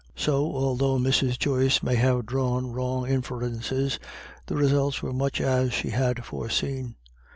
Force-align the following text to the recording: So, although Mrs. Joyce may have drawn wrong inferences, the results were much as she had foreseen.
So, 0.15 0.51
although 0.55 0.97
Mrs. 0.97 1.37
Joyce 1.37 1.83
may 1.83 1.93
have 1.93 2.25
drawn 2.25 2.71
wrong 2.71 3.07
inferences, 3.07 3.99
the 4.47 4.55
results 4.55 5.03
were 5.03 5.13
much 5.13 5.39
as 5.39 5.73
she 5.73 5.91
had 5.91 6.25
foreseen. 6.25 6.95